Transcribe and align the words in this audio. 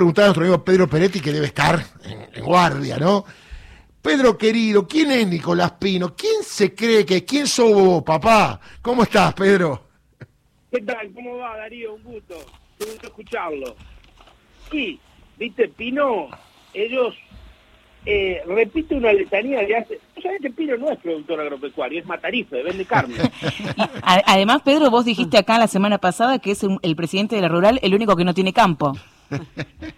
preguntar 0.00 0.24
a 0.24 0.26
nuestro 0.28 0.44
amigo 0.44 0.64
Pedro 0.64 0.88
Peretti, 0.88 1.20
que 1.20 1.30
debe 1.30 1.44
estar 1.44 1.78
en, 2.04 2.42
guardia, 2.42 2.96
¿no? 2.96 3.22
Pedro 4.00 4.38
querido, 4.38 4.88
¿quién 4.88 5.10
es 5.10 5.28
Nicolás 5.28 5.72
Pino? 5.72 6.16
¿Quién 6.16 6.42
se 6.42 6.74
cree 6.74 7.04
que 7.04 7.22
¿Quién 7.26 7.46
sos 7.46 7.70
vos, 7.74 8.02
papá? 8.02 8.58
¿Cómo 8.80 9.02
estás, 9.02 9.34
Pedro? 9.34 9.84
¿Qué 10.72 10.80
tal? 10.80 11.12
¿Cómo 11.12 11.36
va, 11.36 11.54
Darío? 11.54 11.92
Un 11.96 12.02
gusto. 12.02 12.34
Un 12.80 12.86
gusto 12.86 13.08
escucharlo. 13.08 13.76
Sí, 14.70 14.98
viste, 15.38 15.68
Pino, 15.68 16.28
ellos 16.72 17.14
eh, 18.06 18.40
repite 18.46 18.94
una 18.94 19.12
letanía 19.12 19.60
de 19.66 19.76
hace... 19.76 20.00
¿Sabes 20.22 20.40
que 20.40 20.48
Pino 20.48 20.78
no 20.78 20.90
es 20.90 20.98
productor 20.98 21.42
agropecuario, 21.42 22.00
es 22.00 22.06
matarife, 22.06 22.62
vende 22.62 22.86
carne. 22.86 23.16
además, 24.02 24.62
Pedro, 24.62 24.88
vos 24.88 25.04
dijiste 25.04 25.36
acá 25.36 25.58
la 25.58 25.68
semana 25.68 25.98
pasada 25.98 26.38
que 26.38 26.52
es 26.52 26.64
el 26.80 26.96
presidente 26.96 27.36
de 27.36 27.42
la 27.42 27.48
rural 27.48 27.78
el 27.82 27.94
único 27.94 28.16
que 28.16 28.24
no 28.24 28.32
tiene 28.32 28.54
campo. 28.54 28.94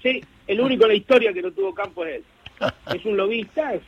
Sí, 0.02 0.22
el 0.46 0.60
único 0.60 0.84
en 0.84 0.88
la 0.88 0.94
historia 0.94 1.32
que 1.32 1.42
no 1.42 1.52
tuvo 1.52 1.74
campo 1.74 2.04
es 2.04 2.16
él. 2.16 2.24
Es 2.94 3.04
un 3.04 3.16
lobista, 3.16 3.74
es, 3.74 3.82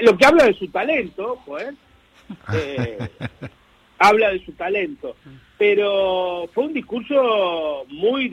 lo 0.00 0.16
que 0.16 0.24
habla 0.24 0.44
de 0.44 0.54
su 0.54 0.68
talento, 0.68 1.38
pues, 1.44 1.74
eh, 2.54 2.98
habla 3.98 4.30
de 4.30 4.44
su 4.44 4.52
talento. 4.52 5.16
Pero 5.58 6.48
fue 6.52 6.64
un 6.64 6.72
discurso 6.72 7.84
muy, 7.88 8.30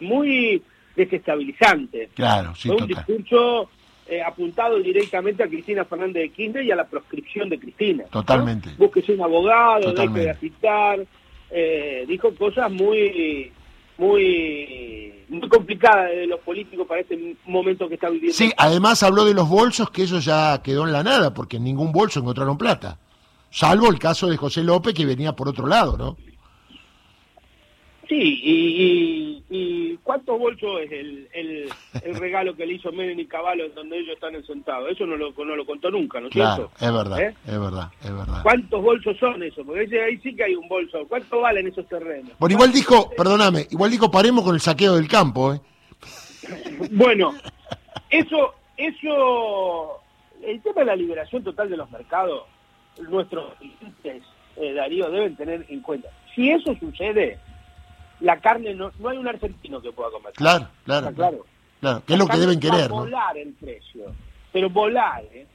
muy 0.00 0.62
desestabilizante. 0.94 2.10
Claro, 2.14 2.54
sí, 2.54 2.68
Fue 2.68 2.76
un 2.76 2.86
discurso 2.86 3.70
eh, 4.06 4.22
apuntado 4.22 4.78
directamente 4.78 5.42
a 5.42 5.48
Cristina 5.48 5.84
Fernández 5.84 6.22
de 6.22 6.28
Kirchner 6.30 6.64
y 6.64 6.70
a 6.70 6.76
la 6.76 6.84
proscripción 6.84 7.48
de 7.48 7.58
Cristina. 7.58 8.04
Totalmente. 8.04 8.70
¿no? 8.70 8.76
Búsquese 8.76 9.12
un 9.12 9.22
abogado, 9.22 9.92
deje 9.92 10.20
de 10.20 10.30
asitar. 10.30 11.06
Eh, 11.50 12.04
dijo 12.06 12.32
cosas 12.34 12.70
muy 12.70 13.52
muy 14.00 15.12
muy 15.28 15.48
complicadas 15.48 16.10
de 16.10 16.26
los 16.26 16.40
políticos 16.40 16.86
para 16.88 17.02
este 17.02 17.36
momento 17.44 17.88
que 17.88 17.94
está 17.94 18.08
viviendo. 18.08 18.36
Sí, 18.36 18.52
además 18.56 19.02
habló 19.04 19.24
de 19.24 19.34
los 19.34 19.48
bolsos, 19.48 19.90
que 19.90 20.02
eso 20.02 20.18
ya 20.18 20.60
quedó 20.62 20.86
en 20.86 20.92
la 20.92 21.04
nada, 21.04 21.32
porque 21.32 21.58
en 21.58 21.64
ningún 21.64 21.92
bolso 21.92 22.18
encontraron 22.18 22.58
plata. 22.58 22.98
Salvo 23.50 23.88
el 23.88 23.98
caso 23.98 24.28
de 24.28 24.36
José 24.36 24.64
López, 24.64 24.94
que 24.94 25.06
venía 25.06 25.36
por 25.36 25.48
otro 25.48 25.66
lado, 25.66 25.96
¿no? 25.96 26.16
Sí, 28.10 28.40
y, 28.42 29.44
y, 29.50 29.96
¿cuántos 30.02 30.36
bolsos 30.36 30.80
es 30.80 30.90
el, 30.90 31.28
el, 31.32 32.14
regalo 32.16 32.56
que 32.56 32.66
le 32.66 32.74
hizo 32.74 32.90
Menem 32.90 33.20
y 33.20 33.26
Caballo 33.26 33.68
donde 33.68 34.00
ellos 34.00 34.14
están 34.14 34.32
sentados? 34.44 34.90
Eso 34.90 35.06
no 35.06 35.16
lo, 35.16 35.30
no 35.30 35.54
lo 35.54 35.64
contó 35.64 35.92
nunca, 35.92 36.18
¿no 36.18 36.26
es 36.26 36.32
claro, 36.32 36.72
es 36.80 36.92
verdad, 36.92 37.20
¿Eh? 37.20 37.36
es 37.46 37.60
verdad, 37.60 37.88
es 38.02 38.12
verdad. 38.12 38.42
¿Cuántos 38.42 38.82
bolsos 38.82 39.16
son 39.16 39.40
esos? 39.44 39.64
Porque 39.64 40.02
ahí 40.02 40.18
sí 40.24 40.34
que 40.34 40.42
hay 40.42 40.56
un 40.56 40.66
bolso. 40.66 41.06
¿Cuánto 41.08 41.40
valen 41.40 41.68
esos 41.68 41.86
terrenos? 41.86 42.32
Bueno, 42.40 42.54
igual 42.56 42.72
dijo, 42.72 43.10
perdóname, 43.16 43.68
igual 43.70 43.92
dijo 43.92 44.10
paremos 44.10 44.42
con 44.42 44.56
el 44.56 44.60
saqueo 44.60 44.96
del 44.96 45.06
campo, 45.06 45.54
¿eh? 45.54 45.60
Bueno, 46.90 47.32
eso, 48.10 48.54
eso, 48.76 50.00
el 50.42 50.60
tema 50.62 50.80
de 50.80 50.86
la 50.86 50.96
liberación 50.96 51.44
total 51.44 51.70
de 51.70 51.76
los 51.76 51.88
mercados, 51.92 52.42
nuestros 53.08 53.54
clientes, 53.54 54.24
eh, 54.56 54.72
Darío, 54.72 55.08
deben 55.12 55.36
tener 55.36 55.64
en 55.68 55.80
cuenta. 55.80 56.08
Si 56.34 56.50
eso 56.50 56.74
sucede 56.80 57.38
la 58.20 58.40
carne 58.40 58.74
no, 58.74 58.92
no 58.98 59.08
hay 59.08 59.18
un 59.18 59.28
argentino 59.28 59.80
que 59.80 59.92
pueda 59.92 60.10
comer. 60.10 60.32
Claro, 60.34 60.68
claro. 60.84 61.12
claro. 61.14 61.44
claro. 61.80 62.02
¿Qué 62.06 62.12
es 62.14 62.18
lo 62.18 62.26
que 62.26 62.38
deben 62.38 62.60
querer? 62.60 62.84
A 62.84 62.88
volar 62.88 63.36
el 63.36 63.52
precio, 63.54 64.12
pero 64.52 64.70
volar, 64.70 65.24
¿eh? 65.32 65.46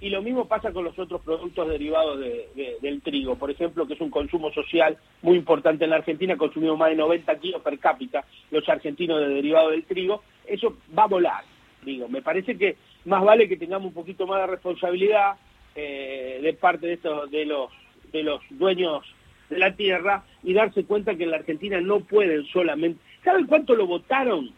Y 0.00 0.10
lo 0.10 0.20
mismo 0.20 0.46
pasa 0.46 0.72
con 0.72 0.82
los 0.82 0.98
otros 0.98 1.20
productos 1.20 1.68
derivados 1.68 2.18
de, 2.18 2.76
del 2.82 3.00
trigo, 3.02 3.36
por 3.36 3.52
ejemplo, 3.52 3.86
que 3.86 3.94
es 3.94 4.00
un 4.00 4.10
consumo 4.10 4.52
social 4.52 4.98
muy 5.22 5.36
importante 5.36 5.84
en 5.84 5.90
la 5.90 5.96
Argentina, 5.96 6.36
consumimos 6.36 6.76
más 6.76 6.88
de 6.88 6.96
90 6.96 7.38
kilos 7.38 7.62
per 7.62 7.78
cápita 7.78 8.24
los 8.50 8.68
argentinos 8.68 9.20
de 9.20 9.28
derivado 9.28 9.70
del 9.70 9.84
trigo, 9.84 10.24
eso 10.44 10.76
va 10.98 11.04
a 11.04 11.06
volar, 11.06 11.44
digo. 11.84 12.08
Me 12.08 12.20
parece 12.20 12.58
que 12.58 12.76
más 13.04 13.22
vale 13.22 13.48
que 13.48 13.56
tengamos 13.56 13.86
un 13.86 13.94
poquito 13.94 14.26
más 14.26 14.40
de 14.40 14.48
responsabilidad 14.48 15.36
eh, 15.76 16.40
de 16.42 16.52
parte 16.54 16.88
de, 16.88 16.94
estos, 16.94 17.30
de, 17.30 17.44
los, 17.44 17.70
de 18.10 18.24
los 18.24 18.40
dueños 18.50 19.04
de 19.52 19.58
la 19.58 19.74
tierra 19.74 20.24
y 20.42 20.52
darse 20.52 20.84
cuenta 20.84 21.14
que 21.14 21.24
en 21.24 21.30
la 21.30 21.36
Argentina 21.38 21.80
no 21.80 22.00
pueden 22.00 22.44
solamente... 22.46 23.00
¿Saben 23.24 23.46
cuánto 23.46 23.74
lo 23.74 23.86
votaron? 23.86 24.50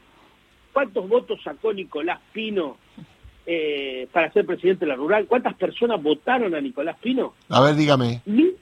¿Cuántos 0.72 1.08
votos 1.08 1.40
sacó 1.42 1.72
Nicolás 1.72 2.20
Pino 2.32 2.78
eh, 3.46 4.08
para 4.12 4.32
ser 4.32 4.46
presidente 4.46 4.84
de 4.84 4.90
la 4.90 4.96
rural? 4.96 5.26
¿Cuántas 5.26 5.54
personas 5.54 6.02
votaron 6.02 6.54
a 6.54 6.60
Nicolás 6.60 6.96
Pino? 7.00 7.34
A 7.48 7.60
ver, 7.60 7.74
dígame. 7.76 8.22
Mil, 8.24 8.56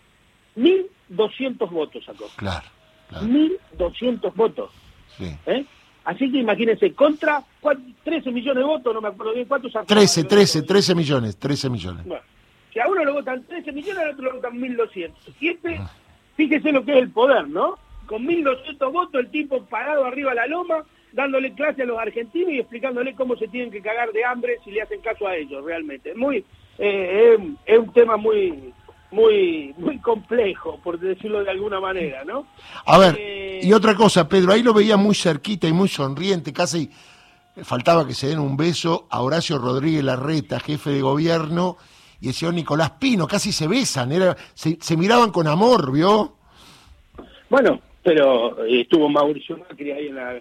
mil 0.56 0.86
doscientos 1.08 1.70
votos 1.70 2.04
sacó. 2.04 2.26
Claro. 2.36 2.66
Mil 3.22 3.58
doscientos 3.78 4.34
votos. 4.34 4.70
Sí. 5.16 5.30
¿Eh? 5.46 5.64
Así 6.04 6.30
que 6.32 6.38
imagínense, 6.38 6.92
contra 6.94 7.44
13 8.04 8.32
millones 8.32 8.62
de 8.62 8.64
votos, 8.64 8.92
no 8.92 9.00
me 9.00 9.08
acuerdo 9.08 9.34
bien 9.34 9.46
cuántos 9.46 9.72
sacó. 9.72 9.86
13, 9.86 10.24
13, 10.24 10.62
13 10.62 10.94
millones, 10.94 11.36
13 11.38 11.70
millones. 11.70 12.04
Bueno, 12.04 12.24
si 12.72 12.80
a 12.80 12.88
uno 12.88 13.04
le 13.04 13.12
votan 13.12 13.44
13 13.44 13.70
millones, 13.72 14.02
al 14.02 14.10
otro 14.10 14.24
le 14.24 14.32
votan 14.32 14.58
1.200. 14.58 15.12
Y 15.40 15.48
este 15.48 15.76
ah. 15.76 15.90
Fíjese 16.36 16.72
lo 16.72 16.84
que 16.84 16.92
es 16.92 16.98
el 16.98 17.10
poder, 17.10 17.48
¿no? 17.48 17.78
Con 18.06 18.26
1.200 18.26 18.92
votos 18.92 19.20
el 19.20 19.30
tipo 19.30 19.64
parado 19.64 20.04
arriba 20.04 20.32
a 20.32 20.34
la 20.34 20.46
loma, 20.46 20.84
dándole 21.12 21.54
clase 21.54 21.82
a 21.82 21.86
los 21.86 21.98
argentinos 21.98 22.52
y 22.52 22.58
explicándole 22.58 23.14
cómo 23.14 23.36
se 23.36 23.48
tienen 23.48 23.70
que 23.70 23.82
cagar 23.82 24.12
de 24.12 24.24
hambre 24.24 24.58
si 24.64 24.70
le 24.70 24.82
hacen 24.82 25.00
caso 25.00 25.26
a 25.26 25.36
ellos, 25.36 25.64
realmente. 25.64 26.14
Muy, 26.14 26.44
eh, 26.78 27.38
es, 27.66 27.78
un 27.78 27.92
tema 27.92 28.16
muy 28.16 28.72
muy 29.10 29.74
muy 29.76 29.98
complejo, 29.98 30.80
por 30.82 30.98
decirlo 30.98 31.44
de 31.44 31.50
alguna 31.50 31.80
manera, 31.80 32.24
¿no? 32.24 32.46
A 32.86 32.98
ver, 32.98 33.16
eh, 33.18 33.60
y 33.62 33.72
otra 33.74 33.94
cosa, 33.94 34.26
Pedro, 34.26 34.52
ahí 34.52 34.62
lo 34.62 34.72
veía 34.72 34.96
muy 34.96 35.14
cerquita 35.14 35.68
y 35.68 35.72
muy 35.74 35.88
sonriente, 35.88 36.50
casi 36.52 36.90
faltaba 37.62 38.06
que 38.06 38.14
se 38.14 38.28
den 38.28 38.38
un 38.38 38.56
beso 38.56 39.06
a 39.10 39.20
Horacio 39.20 39.58
Rodríguez 39.58 40.02
Larreta, 40.02 40.58
jefe 40.60 40.90
de 40.90 41.02
gobierno, 41.02 41.76
y 42.22 42.28
el 42.28 42.34
señor 42.34 42.54
Nicolás 42.54 42.92
Pino, 42.92 43.26
casi 43.26 43.50
se 43.50 43.66
besan, 43.66 44.12
era, 44.12 44.36
se, 44.54 44.96
miraban 44.96 45.32
con 45.32 45.48
amor, 45.48 45.90
¿vio? 45.90 46.36
Bueno, 47.50 47.80
pero 48.00 48.64
eh, 48.64 48.82
estuvo 48.82 49.08
Mauricio 49.08 49.58
Macri 49.58 49.90
ahí 49.90 50.06
en 50.06 50.14
la... 50.14 50.40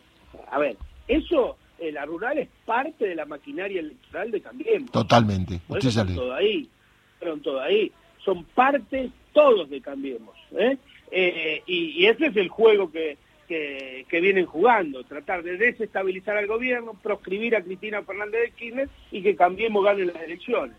A 0.52 0.60
ver, 0.60 0.78
eso, 1.08 1.58
eh, 1.80 1.92
la 1.92 2.06
rural 2.06 2.38
es 2.38 2.50
parte 2.66 3.08
de 3.08 3.16
la 3.16 3.26
maquinaria 3.26 3.80
electoral 3.80 4.30
de 4.30 4.42
Cambiemos. 4.42 4.92
Totalmente, 4.92 5.60
usted 5.68 5.90
ya 5.90 6.06
todo 6.06 6.36
ahí, 6.36 6.70
fueron 7.18 7.42
todo 7.42 7.60
ahí. 7.60 7.92
Son 8.24 8.44
parte 8.44 9.10
todos 9.34 9.68
de 9.68 9.82
Cambiemos, 9.82 10.36
¿eh? 10.56 10.78
eh 11.10 11.64
y, 11.66 12.06
ese 12.06 12.28
es 12.28 12.36
el 12.36 12.50
juego 12.50 12.92
que, 12.92 13.18
que, 13.48 14.06
que, 14.08 14.22
vienen 14.22 14.46
jugando, 14.46 15.04
tratar 15.04 15.42
de 15.42 15.58
desestabilizar 15.58 16.38
al 16.38 16.46
gobierno, 16.46 16.94
proscribir 17.02 17.56
a 17.56 17.64
Cristina 17.64 18.04
Fernández 18.04 18.40
de 18.40 18.52
Kirchner 18.52 18.90
y 19.12 19.24
que 19.24 19.36
Cambiemos 19.36 19.84
gane 19.84 20.06
las 20.06 20.22
elecciones. 20.22 20.76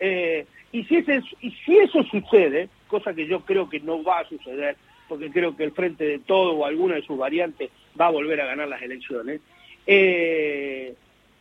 Eh, 0.00 0.46
y, 0.72 0.84
si 0.84 0.96
ese, 0.96 1.22
y 1.40 1.50
si 1.64 1.76
eso 1.76 2.02
sucede, 2.04 2.68
cosa 2.88 3.14
que 3.14 3.26
yo 3.26 3.40
creo 3.40 3.68
que 3.68 3.80
no 3.80 4.02
va 4.02 4.20
a 4.20 4.28
suceder, 4.28 4.76
porque 5.08 5.30
creo 5.30 5.56
que 5.56 5.64
el 5.64 5.72
Frente 5.72 6.04
de 6.04 6.18
Todo 6.18 6.52
o 6.52 6.64
alguna 6.64 6.94
de 6.94 7.02
sus 7.02 7.18
variantes 7.18 7.70
va 8.00 8.06
a 8.06 8.10
volver 8.10 8.40
a 8.40 8.46
ganar 8.46 8.68
las 8.68 8.80
elecciones, 8.82 9.40
eh, 9.86 10.94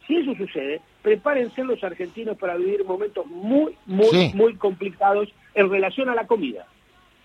si 0.06 0.18
eso 0.18 0.36
sucede, 0.36 0.82
prepárense 1.02 1.64
los 1.64 1.84
argentinos 1.84 2.38
para 2.38 2.58
vivir 2.58 2.84
momentos 2.84 3.26
muy, 3.28 3.76
muy, 3.86 4.34
muy 4.34 4.56
complicados 4.56 5.30
en 5.54 5.70
relación 5.70 6.10
a 6.10 6.16
la 6.16 6.28
comida. 6.28 6.66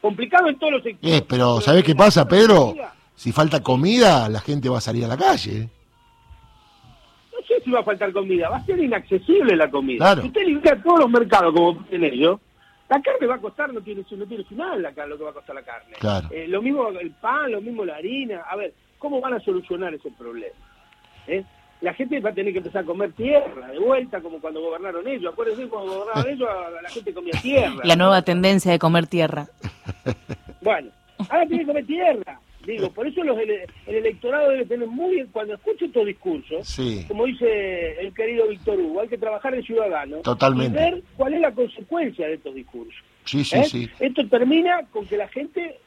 Complicado 0.01 0.49
en 0.49 0.59
todos 0.59 0.75
los 0.75 0.83
sectores. 0.83 1.21
Eh, 1.21 1.25
pero 1.27 1.61
¿sabés 1.61 1.83
qué 1.83 1.95
pasa, 1.95 2.29
Pedro? 2.29 2.75
Si 3.15 3.33
falta 3.33 3.63
comida, 3.63 4.29
la 4.29 4.41
gente 4.41 4.69
va 4.69 4.79
a 4.79 4.83
salir 4.83 5.05
a 5.05 5.09
la 5.09 5.17
calle 5.17 5.69
si 7.63 7.71
va 7.71 7.81
a 7.81 7.85
faltar 7.85 8.13
comida, 8.13 8.49
va 8.49 8.57
a 8.57 8.65
ser 8.65 8.79
inaccesible 8.79 9.57
la 9.57 9.71
comida. 9.71 10.15
Si 10.21 10.27
usted 10.27 10.47
limpia 10.47 10.81
todos 10.83 11.01
los 11.01 11.11
mercados 11.11 11.53
como 11.53 11.85
tienen 11.85 12.13
ellos, 12.13 12.41
la 12.89 13.01
carne 13.01 13.27
va 13.27 13.35
a 13.37 13.41
costar, 13.41 13.73
no 13.73 13.81
tiene, 13.81 14.05
no 14.11 14.27
tiene 14.27 14.45
final 14.45 14.83
la, 14.83 15.07
lo 15.07 15.17
que 15.19 15.25
va 15.25 15.31
a 15.31 15.35
costar 15.35 15.55
la 15.55 15.63
carne. 15.63 15.95
Eh, 16.31 16.47
lo 16.49 16.61
mismo 16.61 16.89
el 16.89 17.11
pan, 17.13 17.51
lo 17.51 17.61
mismo 17.61 17.85
la 17.85 17.97
harina. 17.97 18.43
A 18.49 18.57
ver, 18.57 18.73
¿cómo 18.99 19.21
van 19.21 19.35
a 19.35 19.41
solucionar 19.41 19.95
ese 19.95 20.11
problema? 20.11 20.55
¿Eh? 21.27 21.45
La 21.81 21.93
gente 21.95 22.21
va 22.21 22.31
a 22.31 22.35
tener 22.35 22.53
que 22.53 22.59
empezar 22.59 22.83
a 22.83 22.87
comer 22.87 23.13
tierra, 23.13 23.69
de 23.69 23.79
vuelta, 23.79 24.21
como 24.21 24.41
cuando 24.41 24.61
gobernaron 24.61 25.07
ellos. 25.07 25.33
Acuérdense, 25.33 25.69
cuando 25.69 25.93
gobernaron 25.93 26.33
ellos, 26.33 26.49
la 26.83 26.89
gente 26.89 27.13
comía 27.13 27.41
tierra. 27.43 27.81
La 27.85 27.97
nueva 27.97 28.23
tendencia 28.23 28.73
de 28.73 28.79
comer 28.79 29.07
tierra. 29.07 29.47
Bueno, 30.63 30.91
ahora 31.29 31.47
tiene 31.47 31.65
que 31.65 31.67
comer 31.67 31.87
tierra. 31.87 32.41
Digo, 32.67 32.91
por 32.91 33.07
eso 33.07 33.23
los, 33.25 33.39
el, 33.39 33.67
electorado 33.87 34.51
debe 34.51 34.67
tener 34.67 34.89
muy 34.89 35.25
cuando 35.33 35.55
escuche 35.55 35.87
estos 35.87 36.07
discursos, 36.07 36.81
como 37.09 37.27
dice 37.27 38.01
el 38.01 38.13
querido 38.15 38.49
Víctor 38.49 38.81
Hugo, 38.81 39.01
hay 39.01 39.09
que 39.09 39.19
trabajar 39.19 39.55
en 39.55 39.63
ciudadano 39.63 40.19
Totalmente. 40.19 40.79
y 40.79 40.83
ver 40.83 41.03
cuál 41.17 41.35
es 41.35 41.41
la 41.41 41.53
consecuencia 41.53 42.27
de 42.27 42.35
estos 42.35 42.55
discursos. 42.55 43.03
Sí, 43.25 43.45
sí, 43.45 43.57
¿Eh? 43.57 43.65
sí. 43.65 43.91
Esto 44.01 44.27
termina 44.29 44.87
con 44.91 45.07
que 45.07 45.17
la 45.17 45.29
gente 45.29 45.79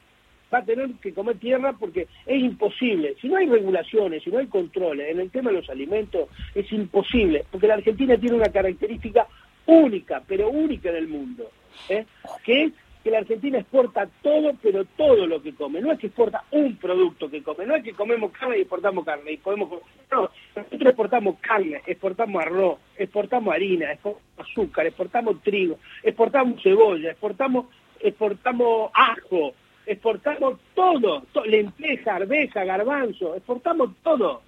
va 0.52 0.58
a 0.58 0.64
tener 0.64 0.90
que 1.02 1.12
comer 1.12 1.38
tierra 1.38 1.74
porque 1.78 2.08
es 2.26 2.42
imposible. 2.42 3.16
Si 3.20 3.28
no 3.28 3.36
hay 3.36 3.46
regulaciones, 3.46 4.22
si 4.22 4.30
no 4.30 4.38
hay 4.38 4.46
controles 4.46 5.10
en 5.10 5.20
el 5.20 5.30
tema 5.30 5.50
de 5.50 5.56
los 5.56 5.70
alimentos, 5.70 6.28
es 6.54 6.70
imposible, 6.72 7.44
porque 7.50 7.66
la 7.66 7.74
Argentina 7.74 8.16
tiene 8.16 8.36
una 8.36 8.50
característica 8.50 9.26
única, 9.66 10.22
pero 10.26 10.48
única 10.48 10.88
en 10.90 10.96
el 10.96 11.08
mundo, 11.08 11.50
¿eh? 11.88 12.06
que 12.42 12.64
es 12.64 12.72
que 13.08 13.12
la 13.12 13.18
Argentina 13.20 13.58
exporta 13.58 14.06
todo, 14.22 14.52
pero 14.62 14.84
todo 14.84 15.26
lo 15.26 15.42
que 15.42 15.54
come. 15.54 15.80
No 15.80 15.90
es 15.92 15.98
que 15.98 16.08
exporta 16.08 16.44
un 16.50 16.76
producto 16.76 17.30
que 17.30 17.42
come, 17.42 17.64
no 17.64 17.74
es 17.74 17.82
que 17.82 17.94
comemos 17.94 18.30
carne 18.32 18.58
y 18.58 18.60
exportamos 18.60 19.02
carne. 19.02 19.32
Y 19.32 19.36
podemos, 19.38 19.70
no, 20.10 20.30
nosotros 20.54 20.82
exportamos 20.82 21.36
carne, 21.40 21.80
exportamos 21.86 22.42
arroz, 22.42 22.78
exportamos 22.98 23.54
harina, 23.54 23.90
exportamos 23.90 24.22
azúcar, 24.36 24.86
exportamos 24.86 25.42
trigo, 25.42 25.78
exportamos 26.02 26.62
cebolla, 26.62 27.12
exportamos, 27.12 27.66
exportamos 27.98 28.90
ajo, 28.92 29.54
exportamos 29.86 30.58
todo, 30.74 31.22
lenteja, 31.46 32.16
arveja, 32.16 32.64
garbanzo, 32.64 33.36
exportamos 33.36 33.92
todo, 34.02 34.42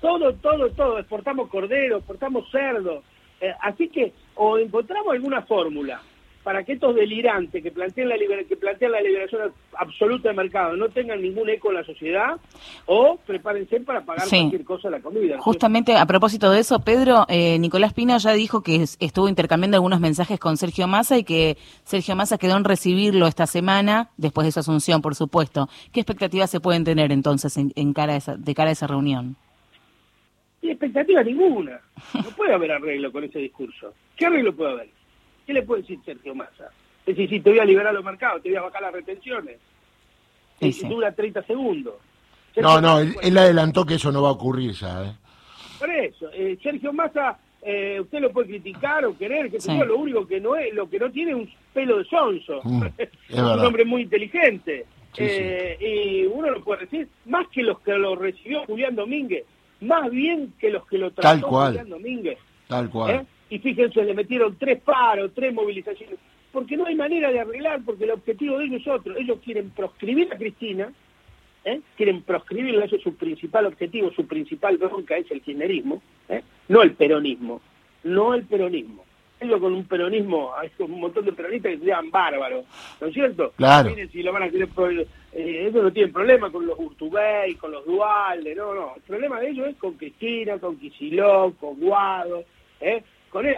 todo, 0.00 0.32
todo, 0.36 0.70
todo, 0.70 0.98
exportamos 0.98 1.50
cordero, 1.50 1.98
exportamos 1.98 2.50
cerdo. 2.50 3.02
Eh, 3.42 3.52
así 3.60 3.90
que 3.90 4.14
o 4.36 4.56
encontramos 4.56 5.12
alguna 5.12 5.42
fórmula 5.42 6.00
para 6.46 6.62
que 6.62 6.74
estos 6.74 6.94
delirantes 6.94 7.60
que 7.60 7.72
plantean 7.72 8.08
la, 8.08 8.14
que 8.48 8.56
plantean 8.56 8.92
la 8.92 9.00
liberación 9.00 9.52
absoluta 9.76 10.28
del 10.28 10.36
mercado 10.36 10.76
no 10.76 10.88
tengan 10.90 11.20
ningún 11.20 11.50
eco 11.50 11.70
en 11.70 11.74
la 11.74 11.82
sociedad 11.84 12.36
o 12.84 13.18
prepárense 13.26 13.80
para 13.80 14.04
pagar 14.04 14.28
cualquier 14.28 14.62
cosa 14.62 14.86
a 14.86 14.92
la 14.92 15.00
comida. 15.00 15.38
Justamente 15.40 15.96
a 15.96 16.06
propósito 16.06 16.48
de 16.52 16.60
eso, 16.60 16.78
Pedro, 16.78 17.26
eh, 17.28 17.58
Nicolás 17.58 17.94
Pina 17.94 18.16
ya 18.18 18.32
dijo 18.32 18.62
que 18.62 18.76
estuvo 18.76 19.28
intercambiando 19.28 19.76
algunos 19.76 19.98
mensajes 19.98 20.38
con 20.38 20.56
Sergio 20.56 20.86
Massa 20.86 21.18
y 21.18 21.24
que 21.24 21.56
Sergio 21.82 22.14
Massa 22.14 22.38
quedó 22.38 22.56
en 22.56 22.62
recibirlo 22.62 23.26
esta 23.26 23.48
semana, 23.48 24.10
después 24.16 24.44
de 24.44 24.52
su 24.52 24.60
asunción, 24.60 25.02
por 25.02 25.16
supuesto. 25.16 25.68
¿Qué 25.92 25.98
expectativas 25.98 26.48
se 26.48 26.60
pueden 26.60 26.84
tener 26.84 27.10
entonces 27.10 27.56
en, 27.58 27.92
cara 27.92 28.14
esa, 28.14 28.36
de 28.36 28.54
cara 28.54 28.68
a 28.68 28.72
esa 28.72 28.86
reunión? 28.86 29.34
Sin 30.60 30.70
expectativa 30.70 31.24
ninguna. 31.24 31.80
No 32.14 32.30
puede 32.36 32.54
haber 32.54 32.70
arreglo 32.70 33.10
con 33.10 33.24
ese 33.24 33.40
discurso. 33.40 33.94
¿Qué 34.14 34.26
arreglo 34.26 34.54
puede 34.54 34.70
haber? 34.70 34.95
¿Qué 35.46 35.52
le 35.52 35.62
puede 35.62 35.82
decir 35.82 36.00
Sergio 36.04 36.34
Massa? 36.34 36.70
Es 37.06 37.16
decir, 37.16 37.30
si 37.30 37.40
te 37.40 37.50
voy 37.50 37.60
a 37.60 37.64
liberar 37.64 37.94
los 37.94 38.04
mercados, 38.04 38.42
te 38.42 38.48
voy 38.48 38.58
a 38.58 38.62
bajar 38.62 38.82
las 38.82 38.92
retenciones. 38.92 39.58
Sí, 40.60 40.72
Dura 40.88 41.12
30 41.12 41.42
segundos. 41.44 41.94
no, 42.56 42.80
no, 42.80 42.98
él, 42.98 43.38
adelantó 43.38 43.86
que 43.86 43.94
eso 43.94 44.10
no 44.10 44.22
va 44.22 44.30
a 44.30 44.32
ocurrir 44.32 44.72
ya. 44.72 45.04
¿eh? 45.04 45.12
Por 45.78 45.90
eso, 45.90 46.30
eh, 46.32 46.58
Sergio 46.60 46.92
Massa, 46.92 47.38
eh, 47.62 48.00
usted 48.00 48.20
lo 48.20 48.32
puede 48.32 48.48
criticar 48.48 49.04
o 49.04 49.16
querer, 49.16 49.50
que 49.50 49.60
sí. 49.60 49.76
lo 49.76 49.98
único 49.98 50.26
que 50.26 50.40
no 50.40 50.56
es, 50.56 50.74
lo 50.74 50.88
que 50.88 50.98
no 50.98 51.10
tiene 51.10 51.32
es 51.32 51.36
un 51.36 51.50
pelo 51.72 51.98
de 51.98 52.04
sonso. 52.06 52.60
Mm, 52.64 52.82
es, 52.98 53.38
un 53.38 53.64
hombre 53.64 53.84
muy 53.84 54.02
inteligente. 54.02 54.86
Eh, 55.18 55.78
y 55.80 56.26
uno 56.26 56.50
lo 56.50 56.64
puede 56.64 56.82
decir, 56.82 57.08
más 57.24 57.46
que 57.48 57.62
los 57.62 57.78
que 57.80 57.92
lo 57.92 58.16
recibió 58.16 58.64
Julián 58.66 58.96
Domínguez, 58.96 59.44
más 59.80 60.10
bien 60.10 60.52
que 60.58 60.70
los 60.70 60.86
que 60.86 60.98
lo 60.98 61.10
trató 61.12 61.48
Julián 61.48 61.88
Domínguez. 61.88 62.38
Tal 62.66 62.90
cual 62.90 63.26
y 63.48 63.58
fíjense, 63.58 64.02
le 64.04 64.14
metieron 64.14 64.56
tres 64.58 64.80
paros, 64.80 65.30
tres 65.34 65.52
movilizaciones, 65.52 66.18
porque 66.52 66.76
no 66.76 66.86
hay 66.86 66.94
manera 66.94 67.30
de 67.30 67.40
arreglar, 67.40 67.80
porque 67.84 68.04
el 68.04 68.10
objetivo 68.10 68.58
de 68.58 68.64
ellos 68.64 68.80
es 68.80 68.88
otro. 68.88 69.16
Ellos 69.16 69.38
quieren 69.44 69.70
proscribir 69.70 70.32
a 70.32 70.36
Cristina, 70.36 70.92
¿eh? 71.64 71.80
quieren 71.96 72.22
proscribirla, 72.22 72.86
eso 72.86 72.96
es 72.96 73.02
su 73.02 73.14
principal 73.14 73.66
objetivo, 73.66 74.10
su 74.12 74.26
principal 74.26 74.78
bronca 74.78 75.16
es 75.16 75.30
el 75.30 75.42
kirchnerismo, 75.42 76.02
¿eh? 76.28 76.42
no 76.68 76.82
el 76.82 76.92
peronismo, 76.92 77.60
no 78.04 78.34
el 78.34 78.44
peronismo. 78.44 79.04
Ellos 79.38 79.60
con 79.60 79.74
un 79.74 79.84
peronismo, 79.84 80.54
hay 80.56 80.70
un 80.78 80.98
montón 80.98 81.26
de 81.26 81.32
peronistas 81.32 81.72
que 81.72 81.78
se 81.80 81.84
llaman 81.84 82.10
bárbaros, 82.10 82.64
¿no 83.00 83.06
es 83.06 83.12
cierto? 83.12 83.52
Claro. 83.56 83.90
Miren 83.90 84.10
si 84.10 84.22
lo 84.22 84.32
van 84.32 84.44
a 84.44 84.48
querer, 84.48 84.68
eh, 85.32 85.66
ellos 85.68 85.84
no 85.84 85.92
tienen 85.92 86.12
problema 86.12 86.50
con 86.50 86.66
los 86.66 86.78
Urtubey, 86.78 87.54
con 87.56 87.70
los 87.70 87.84
Dualde, 87.84 88.54
no, 88.54 88.74
no. 88.74 88.94
El 88.96 89.02
problema 89.02 89.38
de 89.40 89.50
ellos 89.50 89.68
es 89.68 89.76
con 89.76 89.92
Cristina, 89.92 90.58
con 90.58 90.78
Kicillof, 90.78 91.56
con 91.58 91.78
Guado, 91.78 92.44
¿eh? 92.80 93.02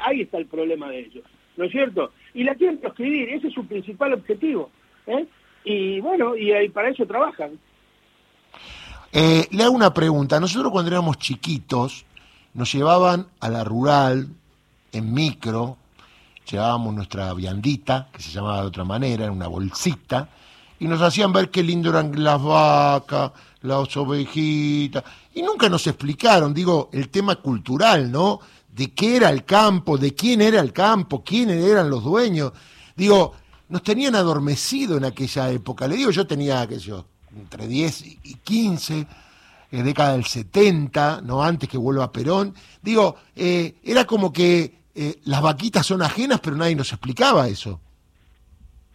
Ahí 0.04 0.22
está 0.22 0.38
el 0.38 0.46
problema 0.46 0.88
de 0.90 1.00
ellos, 1.00 1.24
¿no 1.56 1.64
es 1.64 1.72
cierto? 1.72 2.12
Y 2.34 2.44
la 2.44 2.54
quieren 2.54 2.78
proscribir, 2.78 3.28
ese 3.30 3.48
es 3.48 3.54
su 3.54 3.66
principal 3.66 4.14
objetivo. 4.14 4.70
¿eh? 5.06 5.26
Y 5.64 6.00
bueno, 6.00 6.36
y, 6.36 6.68
para 6.70 6.90
eso 6.90 7.06
trabajan. 7.06 7.58
Eh, 9.12 9.46
le 9.50 9.62
hago 9.62 9.74
una 9.74 9.92
pregunta. 9.92 10.40
Nosotros 10.40 10.70
cuando 10.72 10.90
éramos 10.90 11.18
chiquitos 11.18 12.04
nos 12.54 12.72
llevaban 12.72 13.26
a 13.40 13.48
la 13.48 13.64
rural 13.64 14.28
en 14.92 15.12
micro, 15.12 15.76
llevábamos 16.50 16.94
nuestra 16.94 17.32
viandita, 17.34 18.08
que 18.12 18.22
se 18.22 18.30
llamaba 18.30 18.62
de 18.62 18.66
otra 18.66 18.84
manera, 18.84 19.26
en 19.26 19.32
una 19.32 19.48
bolsita, 19.48 20.28
y 20.80 20.86
nos 20.86 21.00
hacían 21.02 21.32
ver 21.32 21.50
qué 21.50 21.62
lindo 21.62 21.90
eran 21.90 22.12
las 22.22 22.42
vacas, 22.42 23.32
las 23.62 23.96
ovejitas, 23.96 25.04
y 25.34 25.42
nunca 25.42 25.68
nos 25.68 25.86
explicaron, 25.86 26.54
digo, 26.54 26.88
el 26.92 27.08
tema 27.08 27.36
cultural, 27.36 28.10
¿no? 28.10 28.40
De 28.78 28.94
qué 28.94 29.16
era 29.16 29.28
el 29.30 29.44
campo, 29.44 29.98
de 29.98 30.14
quién 30.14 30.40
era 30.40 30.60
el 30.60 30.72
campo, 30.72 31.24
quiénes 31.24 31.64
eran 31.64 31.90
los 31.90 32.04
dueños. 32.04 32.52
Digo, 32.94 33.34
nos 33.68 33.82
tenían 33.82 34.14
adormecido 34.14 34.96
en 34.96 35.04
aquella 35.04 35.50
época. 35.50 35.88
Le 35.88 35.96
digo, 35.96 36.12
yo 36.12 36.28
tenía, 36.28 36.64
qué 36.68 36.76
sé 36.76 36.82
yo, 36.82 37.04
entre 37.36 37.66
10 37.66 38.04
y 38.22 38.34
15, 38.36 39.06
en 39.72 39.84
década 39.84 40.12
del 40.12 40.24
70, 40.24 41.22
no 41.22 41.42
antes 41.42 41.68
que 41.68 41.76
vuelva 41.76 42.04
a 42.04 42.12
Perón. 42.12 42.54
Digo, 42.80 43.16
eh, 43.34 43.74
era 43.82 44.04
como 44.04 44.32
que 44.32 44.74
eh, 44.94 45.16
las 45.24 45.42
vaquitas 45.42 45.84
son 45.84 46.00
ajenas, 46.00 46.38
pero 46.38 46.54
nadie 46.54 46.76
nos 46.76 46.92
explicaba 46.92 47.48
eso. 47.48 47.80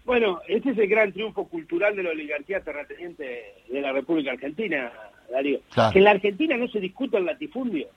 Bueno, 0.06 0.39
ese 0.47 0.69
es 0.69 0.77
el 0.77 0.88
gran 0.88 1.12
triunfo 1.12 1.45
cultural 1.50 1.94
de 1.94 2.03
la 2.03 2.12
oligarquía 2.12 2.62
terrateniente 2.62 3.63
de 3.69 3.81
la 3.81 3.91
República 3.91 4.31
Argentina, 4.31 4.94
Darío. 5.30 5.59
Que 5.91 6.00
en 6.00 6.06
la 6.06 6.12
Argentina 6.12 6.56
no 6.56 6.69
se 6.69 6.80
discute 6.80 7.18
el 7.18 7.25
latifundio 7.25 7.89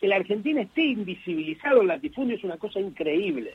que 0.00 0.08
la 0.08 0.16
Argentina 0.16 0.62
esté 0.62 0.82
invisibilizado 0.82 1.82
el 1.82 1.88
latifundio 1.88 2.36
es 2.36 2.44
una 2.44 2.56
cosa 2.56 2.80
increíble. 2.80 3.54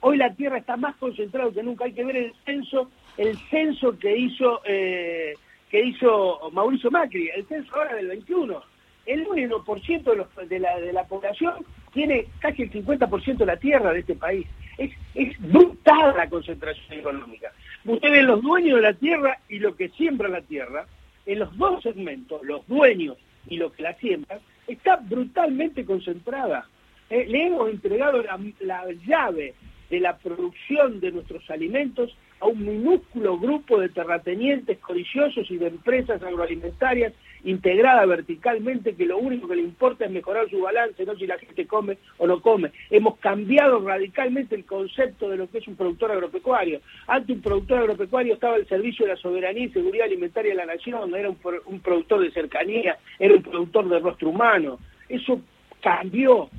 Hoy 0.00 0.16
la 0.16 0.34
tierra 0.34 0.58
está 0.58 0.76
más 0.76 0.96
concentrada 0.96 1.50
que 1.50 1.62
nunca. 1.62 1.86
Hay 1.86 1.92
que 1.92 2.04
ver 2.04 2.16
el 2.16 2.34
censo, 2.44 2.90
el 3.16 3.36
censo 3.50 3.98
que 3.98 4.16
hizo 4.16 4.60
eh, 4.64 5.34
que 5.70 5.80
hizo 5.80 6.50
Mauricio 6.52 6.90
Macri, 6.90 7.30
el 7.34 7.46
censo 7.46 7.74
ahora 7.74 7.96
del 7.96 8.08
21. 8.08 8.62
El 9.06 9.26
1% 9.26 10.02
de, 10.02 10.16
los, 10.16 10.48
de, 10.48 10.58
la, 10.58 10.78
de 10.78 10.92
la 10.92 11.04
población 11.04 11.54
tiene 11.92 12.26
casi 12.38 12.62
el 12.62 12.70
50% 12.70 13.36
de 13.36 13.46
la 13.46 13.56
tierra 13.56 13.92
de 13.92 14.00
este 14.00 14.14
país. 14.14 14.46
Es, 14.78 14.92
es 15.14 15.38
brutal 15.40 16.14
la 16.16 16.28
concentración 16.28 16.98
económica. 16.98 17.52
Ustedes 17.84 18.24
los 18.24 18.40
dueños 18.40 18.76
de 18.76 18.82
la 18.82 18.94
tierra 18.94 19.38
y 19.48 19.58
lo 19.58 19.76
que 19.76 19.90
siembra 19.90 20.28
la 20.28 20.40
tierra, 20.40 20.86
en 21.26 21.38
los 21.38 21.56
dos 21.56 21.82
segmentos, 21.82 22.42
los 22.44 22.66
dueños 22.66 23.16
y 23.48 23.56
los 23.56 23.72
que 23.72 23.82
la 23.82 23.94
siembran, 23.94 24.40
está 24.66 24.96
brutalmente 24.96 25.84
concentrada. 25.84 26.66
Eh, 27.10 27.26
le 27.26 27.46
hemos 27.46 27.70
entregado 27.70 28.22
la, 28.60 28.86
llave 29.06 29.54
de 29.94 30.00
la 30.00 30.18
producción 30.18 30.98
de 30.98 31.12
nuestros 31.12 31.48
alimentos 31.48 32.16
a 32.40 32.46
un 32.46 32.66
minúsculo 32.66 33.38
grupo 33.38 33.78
de 33.78 33.88
terratenientes 33.88 34.78
codiciosos 34.78 35.48
y 35.52 35.56
de 35.56 35.68
empresas 35.68 36.20
agroalimentarias 36.20 37.12
integradas 37.44 38.08
verticalmente 38.08 38.96
que 38.96 39.06
lo 39.06 39.18
único 39.18 39.46
que 39.46 39.54
le 39.54 39.62
importa 39.62 40.04
es 40.04 40.10
mejorar 40.10 40.50
su 40.50 40.60
balance, 40.60 41.04
no 41.04 41.14
si 41.14 41.28
la 41.28 41.38
gente 41.38 41.64
come 41.68 41.96
o 42.18 42.26
no 42.26 42.40
come. 42.40 42.72
Hemos 42.90 43.18
cambiado 43.18 43.78
radicalmente 43.86 44.56
el 44.56 44.64
concepto 44.64 45.30
de 45.30 45.36
lo 45.36 45.48
que 45.48 45.58
es 45.58 45.68
un 45.68 45.76
productor 45.76 46.10
agropecuario. 46.10 46.80
Antes 47.06 47.36
un 47.36 47.42
productor 47.42 47.78
agropecuario 47.78 48.34
estaba 48.34 48.56
al 48.56 48.66
servicio 48.66 49.06
de 49.06 49.12
la 49.12 49.18
soberanía 49.18 49.66
y 49.66 49.70
seguridad 49.70 50.06
alimentaria 50.06 50.50
de 50.50 50.56
la 50.56 50.66
nación, 50.66 51.14
era 51.14 51.30
un 51.30 51.80
productor 51.80 52.20
de 52.20 52.32
cercanía, 52.32 52.98
era 53.20 53.34
un 53.34 53.42
productor 53.42 53.88
de 53.88 54.00
rostro 54.00 54.30
humano. 54.30 54.80
Eso 55.08 55.40
cambió, 55.80 56.50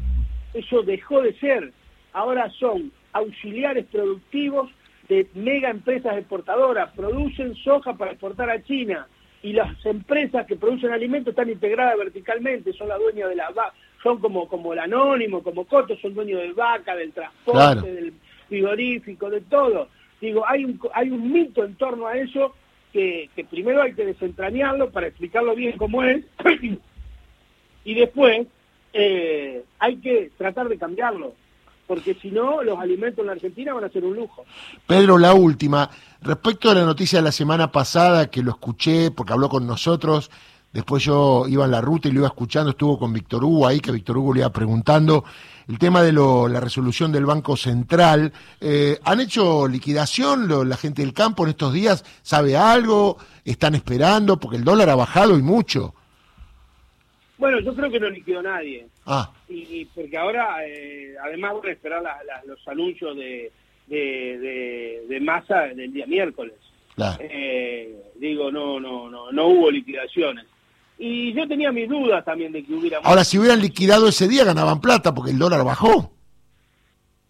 eso 0.53 0.83
dejó 0.83 1.21
de 1.21 1.33
ser. 1.33 1.73
Ahora 2.13 2.49
son 2.51 2.93
auxiliares 3.15 3.85
productivos 3.85 4.69
de 5.07 5.27
mega 5.33 5.69
empresas 5.69 6.17
exportadoras, 6.17 6.91
producen 6.95 7.55
soja 7.55 7.93
para 7.93 8.11
exportar 8.11 8.49
a 8.49 8.61
China. 8.63 9.07
Y 9.41 9.53
las 9.53 9.73
empresas 9.85 10.45
que 10.47 10.55
producen 10.55 10.91
alimentos 10.91 11.31
están 11.31 11.49
integradas 11.49 11.97
verticalmente, 11.97 12.73
son 12.73 12.89
las 12.89 12.99
dueñas 12.99 13.29
de 13.29 13.35
la 13.35 13.53
son 14.01 14.19
como, 14.19 14.47
como 14.47 14.73
el 14.73 14.79
anónimo, 14.79 15.41
como 15.41 15.65
Coto, 15.65 15.95
son 15.97 16.13
dueños 16.13 16.39
del 16.39 16.53
vaca, 16.53 16.95
del 16.95 17.11
transporte, 17.11 17.91
del 17.91 18.13
frigorífico, 18.47 19.29
de 19.29 19.41
todo. 19.41 19.87
Digo, 20.19 20.43
hay 20.47 20.65
un, 20.65 20.79
hay 20.93 21.09
un 21.09 21.31
mito 21.31 21.63
en 21.63 21.75
torno 21.75 22.07
a 22.07 22.17
eso 22.17 22.53
que, 22.91 23.29
que 23.35 23.45
primero 23.45 23.81
hay 23.81 23.93
que 23.93 24.05
desentrañarlo 24.05 24.91
para 24.91 25.07
explicarlo 25.07 25.55
bien 25.55 25.77
cómo 25.77 26.03
es 26.03 26.23
y 27.83 27.93
después 27.93 28.47
eh, 28.93 29.63
hay 29.79 29.97
que 29.97 30.31
tratar 30.37 30.69
de 30.69 30.77
cambiarlo 30.77 31.33
porque 31.87 32.15
si 32.15 32.31
no, 32.31 32.63
los 32.63 32.79
alimentos 32.79 33.19
en 33.19 33.27
la 33.27 33.33
Argentina 33.33 33.73
van 33.73 33.83
a 33.83 33.89
ser 33.89 34.03
un 34.03 34.15
lujo. 34.15 34.43
Pedro, 34.87 35.17
la 35.17 35.33
última. 35.33 35.89
Respecto 36.21 36.69
a 36.69 36.73
la 36.73 36.83
noticia 36.83 37.19
de 37.19 37.23
la 37.23 37.31
semana 37.31 37.71
pasada, 37.71 38.29
que 38.29 38.41
lo 38.41 38.51
escuché 38.51 39.11
porque 39.11 39.33
habló 39.33 39.49
con 39.49 39.67
nosotros, 39.67 40.31
después 40.73 41.03
yo 41.03 41.45
iba 41.47 41.65
en 41.65 41.71
la 41.71 41.81
ruta 41.81 42.07
y 42.07 42.11
lo 42.11 42.21
iba 42.21 42.27
escuchando, 42.27 42.71
estuvo 42.71 42.97
con 42.97 43.13
Víctor 43.13 43.43
Hugo 43.43 43.67
ahí, 43.67 43.79
que 43.79 43.91
Víctor 43.91 44.17
Hugo 44.17 44.33
le 44.33 44.39
iba 44.39 44.49
preguntando 44.49 45.23
el 45.67 45.77
tema 45.79 46.01
de 46.01 46.11
la 46.13 46.59
resolución 46.59 47.11
del 47.11 47.25
Banco 47.25 47.55
Central. 47.57 48.33
Eh, 48.59 48.99
¿Han 49.03 49.19
hecho 49.19 49.67
liquidación 49.67 50.47
la 50.67 50.77
gente 50.77 51.01
del 51.03 51.13
campo 51.13 51.43
en 51.43 51.49
estos 51.49 51.73
días? 51.73 52.03
¿Sabe 52.23 52.57
algo? 52.57 53.17
¿Están 53.43 53.75
esperando? 53.75 54.39
Porque 54.39 54.57
el 54.57 54.63
dólar 54.63 54.89
ha 54.89 54.95
bajado 54.95 55.37
y 55.37 55.41
mucho. 55.41 55.93
Bueno, 57.37 57.59
yo 57.59 57.75
creo 57.75 57.89
que 57.89 57.99
no 57.99 58.09
liquidó 58.09 58.41
nadie. 58.41 58.87
Ah. 59.05 59.31
Y, 59.49 59.85
porque 59.85 60.17
ahora, 60.17 60.65
eh, 60.65 61.15
además, 61.23 61.55
van 61.55 61.69
a 61.69 61.71
esperar 61.71 62.03
los 62.45 62.67
anuncios 62.67 63.15
de, 63.17 63.51
de, 63.87 65.05
de, 65.07 65.19
masa 65.19 65.67
del 65.67 65.91
día 65.91 66.05
miércoles. 66.05 66.55
Eh, 67.19 68.11
digo, 68.15 68.51
no, 68.51 68.79
no, 68.79 69.09
no, 69.09 69.31
no 69.31 69.47
hubo 69.47 69.69
liquidaciones. 69.69 70.45
Y 70.97 71.33
yo 71.33 71.45
tenía 71.47 71.71
mis 71.73 71.89
dudas 71.89 72.23
también 72.23 72.53
de 72.53 72.63
que 72.63 72.73
hubiera... 72.73 72.99
Ahora, 72.99 73.25
si 73.25 73.37
hubieran 73.37 73.61
liquidado 73.61 74.07
ese 74.07 74.29
día, 74.29 74.45
ganaban 74.45 74.79
plata 74.79 75.13
porque 75.13 75.31
el 75.31 75.39
dólar 75.39 75.65
bajó. 75.65 76.11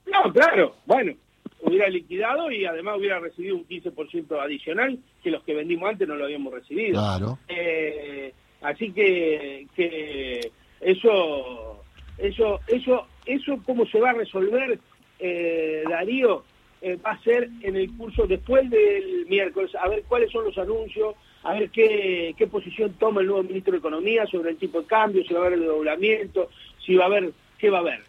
No, 0.06 0.32
claro, 0.32 0.76
bueno, 0.86 1.14
hubiera 1.62 1.90
liquidado 1.90 2.52
y 2.52 2.66
además 2.66 2.98
hubiera 3.00 3.20
recibido 3.20 3.56
un 3.56 3.68
15% 3.68 4.40
adicional 4.40 5.00
que 5.24 5.32
los 5.32 5.44
que 5.44 5.56
vendimos 5.56 5.90
antes 5.90 6.08
no 6.08 6.16
lo 6.16 6.26
habíamos 6.26 6.54
recibido. 6.54 7.02
Claro. 7.02 7.40
Eh, 7.48 8.34
así 8.66 8.92
que, 8.92 9.68
que 9.76 10.52
eso, 10.82 11.84
eso, 12.18 12.60
eso, 12.68 13.08
eso 13.26 13.60
cómo 13.66 13.86
se 13.86 14.00
va 14.00 14.12
a 14.12 14.14
resolver, 14.14 14.80
eh, 15.20 15.84
Darío, 15.90 16.44
eh, 16.82 16.98
va 17.04 17.12
a 17.12 17.24
ser 17.24 17.50
en 17.62 17.76
el 17.76 17.92
curso 17.96 18.28
después 18.28 18.70
del 18.70 19.26
miércoles, 19.28 19.72
a 19.76 19.88
ver 19.88 20.04
cuáles 20.08 20.32
son 20.32 20.46
los 20.46 20.58
anuncios, 20.58 21.16
a 21.44 21.54
ver 21.54 21.70
qué, 21.70 22.34
qué 22.38 22.48
posición 22.48 22.94
toma 22.94 23.22
el 23.22 23.28
nuevo 23.28 23.44
ministro 23.44 23.72
de 23.72 23.80
Economía 23.80 24.26
sobre 24.28 24.52
el 24.52 24.58
tipo 24.58 24.82
de 24.82 24.88
cambio, 24.88 25.24
si 25.24 25.34
va 25.34 25.44
a 25.44 25.46
haber 25.46 25.60
el 25.60 25.66
doblamiento, 25.66 26.50
si 26.84 26.96
va 26.96 27.06
a 27.06 27.08
haber, 27.08 27.32
qué 27.58 27.70
va 27.70 27.78
a 27.78 27.82
haber. 27.82 28.02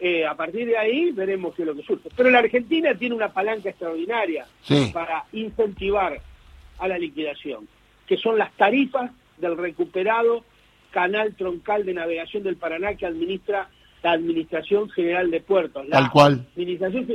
Eh, 0.00 0.24
a 0.24 0.34
partir 0.34 0.66
de 0.66 0.78
ahí 0.78 1.10
veremos 1.10 1.54
qué 1.54 1.62
es 1.62 1.66
lo 1.66 1.74
que 1.74 1.82
surge. 1.82 2.08
Pero 2.16 2.30
la 2.30 2.38
Argentina 2.38 2.94
tiene 2.94 3.16
una 3.16 3.32
palanca 3.32 3.70
extraordinaria 3.70 4.46
para 4.92 5.24
incentivar 5.32 6.20
a 6.78 6.88
la 6.88 6.98
liquidación, 6.98 7.68
que 8.06 8.16
son 8.16 8.38
las 8.38 8.52
tarifas 8.52 9.10
del 9.40 9.56
recuperado 9.56 10.44
canal 10.90 11.34
troncal 11.34 11.84
de 11.84 11.94
navegación 11.94 12.42
del 12.42 12.56
Paraná 12.56 12.94
que 12.94 13.06
administra 13.06 13.68
la 14.02 14.12
Administración 14.12 14.88
General 14.90 15.30
de 15.30 15.40
Puertos. 15.40 15.86
La 15.88 16.00
Tal 16.00 16.10
cual. 16.10 16.46
Administración, 16.52 17.06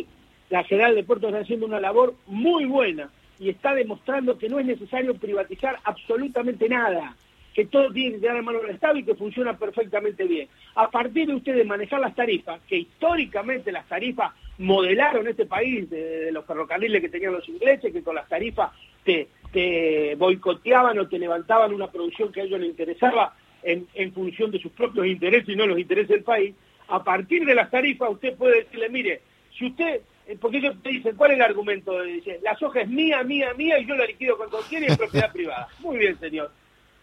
la 0.50 0.63
General 0.63 0.96
de 0.96 1.03
Puertos 1.03 1.30
está 1.30 1.42
haciendo 1.42 1.65
una 1.65 1.80
labor 1.80 2.15
muy 2.27 2.65
buena 2.65 3.10
y 3.39 3.50
está 3.50 3.74
demostrando 3.74 4.38
que 4.38 4.50
no 4.50 4.60
es 4.60 4.65
necesario 4.65 5.15
privatizar 5.15 5.77
absolutamente 5.84 6.70
nada, 6.70 7.15
que 7.53 7.65
todo 7.65 7.92
tiene 7.92 8.15
que 8.15 8.22
quedar 8.22 8.38
en 8.38 8.46
manos 8.46 8.62
del 8.62 8.75
Estado 8.75 8.98
y 8.98 9.03
que 9.03 9.15
funciona 9.15 9.58
perfectamente 9.58 10.25
bien. 10.25 10.48
A 10.75 10.89
partir 10.89 11.27
de 11.27 11.36
ustedes 11.36 11.65
manejar 11.65 12.00
las 12.00 12.15
tarifas, 12.15 12.62
que 12.68 12.77
históricamente 12.77 13.72
las 13.72 13.88
tarifas 13.88 14.32
modelaron 14.58 15.27
este 15.27 15.46
país 15.46 15.89
de, 15.89 16.32
los 16.32 16.46
ferrocarriles 16.46 17.01
que 17.01 17.10
tenían 17.10 17.34
los 17.34 17.48
ingleses, 17.50 17.92
que 17.92 18.03
con 18.03 18.15
las 18.15 18.27
tarifas 18.27 18.72
te, 19.03 19.27
te 19.53 20.15
boicoteaban 20.15 21.00
o 21.00 21.07
te 21.07 21.19
levantaban 21.19 21.74
una 21.74 21.88
producción 21.88 22.31
que 22.31 22.41
a 22.41 22.43
ellos 22.43 22.60
les 22.60 22.72
interesaba 22.72 23.36
en, 23.62 23.88
en 23.93 24.12
función 24.12 24.51
de 24.51 24.60
sus 24.60 24.72
propios 24.74 25.05
intereses 25.07 25.48
y 25.48 25.55
no 25.55 25.65
los 25.65 25.79
intereses 25.79 26.10
del 26.10 26.24
país, 26.24 26.53
a 26.89 27.01
partir 27.01 27.45
de 27.45 27.55
las 27.55 27.72
tarifas 27.72 28.10
usted 28.12 28.36
puede 28.36 28.63
decirle, 28.63 28.89
mire, 28.89 29.22
si 29.57 29.67
usted 29.67 30.01
eh, 30.27 30.38
porque 30.39 30.57
ellos 30.57 30.75
te 30.81 30.89
dicen, 30.89 31.15
¿cuál 31.15 31.31
es 31.31 31.38
el 31.38 31.43
argumento? 31.43 32.01
Dice, 32.01 32.39
la 32.43 32.55
soja 32.57 32.81
es 32.81 32.89
mía, 32.89 33.24
mía, 33.24 33.53
mía 33.57 33.77
y 33.79 33.86
yo 33.86 33.95
la 33.95 34.05
liquido 34.05 34.38
con 34.38 34.50
cualquiera 34.50 34.86
y 34.86 34.89
es 34.89 34.98
propiedad 34.98 35.31
privada. 35.33 35.67
Muy 35.79 35.98
bien, 35.98 36.17
señor. 36.19 36.51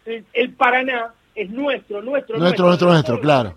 El, 0.07 0.55
Paraná 0.55 1.13
es 1.35 1.51
nuestro, 1.51 2.03
nuestro, 2.03 2.39
nuestro. 2.39 2.67
Nuestro, 2.67 2.89
nuestro, 2.89 3.21
claro. 3.21 3.55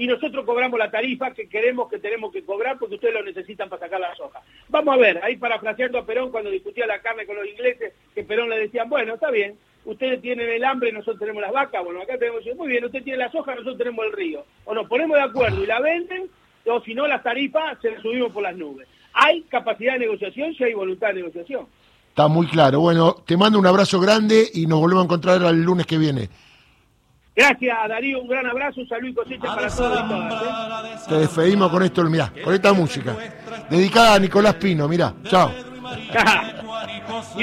Y 0.00 0.06
nosotros 0.06 0.46
cobramos 0.46 0.78
la 0.78 0.90
tarifa 0.90 1.34
que 1.34 1.46
queremos 1.46 1.90
que 1.90 1.98
tenemos 1.98 2.32
que 2.32 2.42
cobrar 2.42 2.78
porque 2.78 2.94
ustedes 2.94 3.12
lo 3.12 3.22
necesitan 3.22 3.68
para 3.68 3.84
sacar 3.84 4.00
la 4.00 4.16
soja. 4.16 4.40
Vamos 4.70 4.94
a 4.94 4.96
ver, 4.96 5.22
ahí 5.22 5.36
parafraseando 5.36 5.98
a 5.98 6.06
Perón 6.06 6.30
cuando 6.30 6.48
discutía 6.48 6.86
la 6.86 7.02
carne 7.02 7.26
con 7.26 7.36
los 7.36 7.46
ingleses, 7.46 7.92
que 8.14 8.24
Perón 8.24 8.48
le 8.48 8.60
decían, 8.60 8.88
bueno, 8.88 9.12
está 9.12 9.30
bien, 9.30 9.58
ustedes 9.84 10.22
tienen 10.22 10.48
el 10.48 10.64
hambre, 10.64 10.90
nosotros 10.90 11.18
tenemos 11.18 11.42
las 11.42 11.52
vacas, 11.52 11.84
bueno, 11.84 12.00
acá 12.00 12.16
tenemos, 12.16 12.42
muy 12.56 12.68
bien, 12.68 12.82
usted 12.82 13.02
tiene 13.02 13.18
la 13.18 13.30
soja, 13.30 13.50
nosotros 13.50 13.76
tenemos 13.76 14.06
el 14.06 14.12
río. 14.12 14.42
O 14.64 14.72
nos 14.72 14.88
ponemos 14.88 15.18
de 15.18 15.22
acuerdo 15.22 15.62
y 15.62 15.66
la 15.66 15.80
venden 15.80 16.30
o 16.64 16.80
si 16.80 16.94
no 16.94 17.06
las 17.06 17.22
tarifas 17.22 17.76
se 17.82 17.90
las 17.90 18.00
subimos 18.00 18.32
por 18.32 18.42
las 18.42 18.56
nubes. 18.56 18.88
Hay 19.12 19.42
capacidad 19.50 19.92
de 19.92 19.98
negociación 19.98 20.54
si 20.54 20.64
hay 20.64 20.72
voluntad 20.72 21.08
de 21.08 21.14
negociación. 21.16 21.66
Está 22.08 22.26
muy 22.26 22.46
claro. 22.46 22.80
Bueno, 22.80 23.16
te 23.26 23.36
mando 23.36 23.58
un 23.58 23.66
abrazo 23.66 24.00
grande 24.00 24.48
y 24.54 24.66
nos 24.66 24.80
volvemos 24.80 25.02
a 25.02 25.04
encontrar 25.04 25.42
el 25.42 25.62
lunes 25.62 25.84
que 25.84 25.98
viene. 25.98 26.30
Gracias, 27.34 27.76
Darío. 27.88 28.20
Un 28.20 28.28
gran 28.28 28.46
abrazo, 28.46 28.80
un 28.80 28.88
saludo 28.88 29.08
y 29.08 29.14
cosecha 29.14 29.42
para 29.42 29.68
todos 29.68 30.00
y 30.04 30.08
todas. 30.08 30.84
¿eh? 30.84 31.04
Te 31.08 31.14
despedimos 31.16 31.70
con 31.70 31.82
esto, 31.82 32.04
mirá, 32.04 32.32
con 32.44 32.54
esta 32.54 32.72
música. 32.72 33.16
Dedicada 33.70 34.14
a 34.14 34.18
Nicolás 34.18 34.54
Pino, 34.54 34.88
mirá. 34.88 35.14
Chao. 35.24 35.50